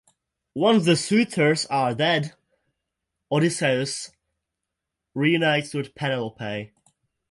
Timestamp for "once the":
0.55-0.95